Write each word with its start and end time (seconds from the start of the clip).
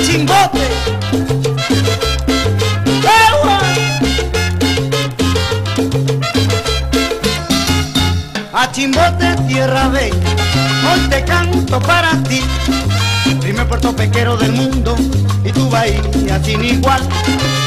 cachimbote. 0.00 0.66
¡Ewa! 3.04 3.60
A 8.52 8.72
Chimbote, 8.72 9.36
tierra 9.46 9.88
bella, 9.88 10.16
hoy 10.90 11.00
te 11.08 11.24
canto 11.24 11.80
para 11.80 12.12
ti, 12.24 12.42
primer 13.40 13.66
puerto 13.68 13.94
pesquero 13.94 14.36
del 14.36 14.52
mundo 14.52 14.96
y 15.44 15.52
tu 15.52 15.68
bahía 15.68 16.42
sin 16.44 16.64
igual, 16.64 17.02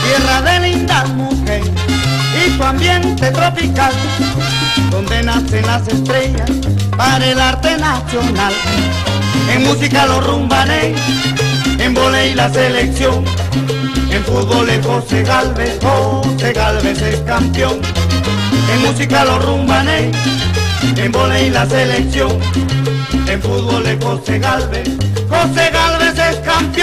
tierra 0.04 0.42
de 0.42 0.70
linda 0.70 1.06
mujer 1.06 1.62
y 2.46 2.50
tu 2.58 2.64
ambiente 2.64 3.32
tropical, 3.32 3.94
donde 4.90 5.24
nacen 5.24 5.66
las 5.66 5.88
estrellas 5.88 6.50
para 6.98 7.26
el 7.26 7.40
arte 7.40 7.78
nacional. 7.78 8.54
En 9.50 9.64
música 9.64 10.06
los 10.06 10.26
rumbaré 10.26 10.96
volei 12.24 12.36
la 12.36 12.50
selección, 12.54 13.26
en 14.10 14.24
fútbol 14.24 14.70
es 14.70 14.86
José 14.86 15.24
Galvez, 15.24 15.78
José 15.82 16.54
Galvez 16.54 17.02
es 17.02 17.20
campeón. 17.22 17.82
En 18.74 18.82
música 18.82 19.26
los 19.26 19.44
rumbané, 19.44 20.12
en 20.96 21.12
volei 21.12 21.50
la 21.50 21.66
selección, 21.66 22.32
en 23.28 23.42
fútbol 23.42 23.86
es 23.86 24.02
José 24.02 24.40
Galvez, 24.40 24.90
José 25.30 25.70
Galvez 25.72 26.18
es 26.18 26.38
campeón. 26.38 26.83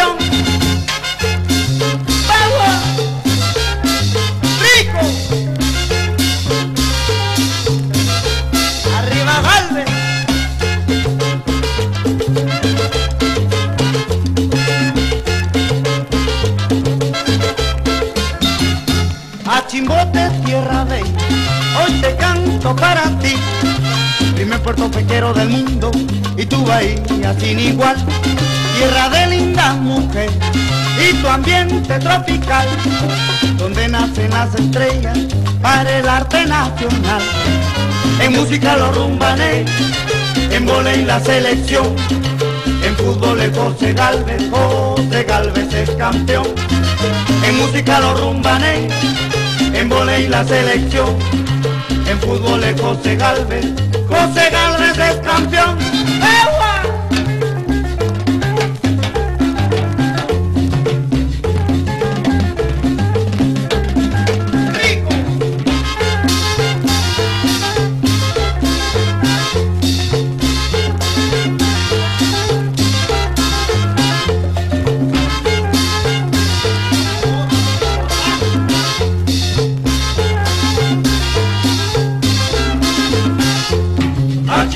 Chimbote, 19.81 20.29
tierra 20.45 20.85
bella, 20.85 21.09
hoy 21.81 21.93
te 22.03 22.15
canto 22.17 22.77
para 22.77 23.05
ti. 23.19 23.35
Primer 24.35 24.61
puerto 24.61 24.91
pequero 24.91 25.33
del 25.33 25.49
mundo 25.49 25.91
y 26.37 26.45
tu 26.45 26.63
bahía 26.67 27.35
sin 27.39 27.59
igual. 27.59 27.97
Tierra 28.77 29.09
de 29.09 29.27
linda 29.29 29.73
mujer 29.73 30.29
y 31.01 31.15
tu 31.15 31.29
ambiente 31.29 31.99
tropical, 31.99 32.69
donde 33.57 33.89
nacen 33.89 34.31
las 34.31 34.55
estrellas 34.55 35.19
para 35.63 35.99
el 35.99 36.07
arte 36.07 36.45
nacional. 36.45 37.23
En 38.21 38.33
música 38.33 38.77
los 38.77 38.95
rumbané, 38.95 39.65
en 40.51 40.67
volei 40.67 41.07
la 41.07 41.21
selección, 41.21 41.97
en 42.85 42.97
fútbol 42.97 43.41
es 43.41 43.57
José 43.57 43.95
Galvez, 43.95 44.43
José 44.51 45.25
Galvez 45.25 45.73
es 45.73 45.91
campeón. 45.93 46.49
En 47.45 47.57
música 47.57 47.99
los 48.01 48.21
rumbané, 48.21 48.89
en 49.75 49.89
volei 49.89 50.29
la 50.29 50.45
selección, 50.45 51.17
en 52.07 52.19
fútbol 52.21 52.63
es 52.65 52.81
José 52.81 53.17
Galvez, 53.17 53.67
José 54.09 54.51
Galvez 54.51 54.99
es 54.99 55.17
campeón. 55.17 55.70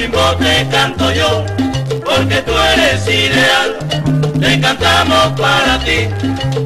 A 0.05 0.07
Chimbote 0.07 0.69
canto 0.71 1.11
yo, 1.13 1.47
porque 2.05 2.43
tú 2.43 2.53
eres 2.53 3.09
ideal. 3.09 3.79
Te 4.39 4.61
cantamos 4.61 5.41
para 5.41 5.79
ti, 5.79 6.09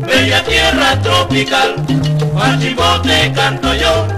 bella 0.04 0.42
tierra 0.42 1.00
tropical. 1.00 1.76
A 2.36 2.58
Chimbote 2.58 3.32
canto 3.32 3.72
yo, 3.74 4.08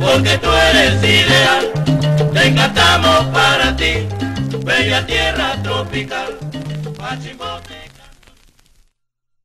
porque 0.00 0.38
tú 0.38 0.48
eres 0.50 1.04
ideal. 1.04 1.70
Te 2.32 2.54
cantamos 2.54 3.26
para 3.26 3.76
ti, 3.76 4.08
bella 4.64 5.04
tierra 5.04 5.54
tropical. 5.62 6.38
A 6.98 7.18
Chimbote. 7.18 7.81